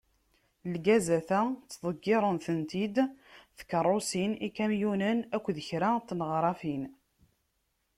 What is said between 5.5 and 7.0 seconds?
kra n tneɣrafin.